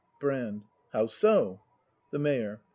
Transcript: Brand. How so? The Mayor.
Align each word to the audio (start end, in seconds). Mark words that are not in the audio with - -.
Brand. 0.19 0.63
How 0.93 1.05
so? 1.05 1.59
The 2.11 2.17
Mayor. 2.17 2.59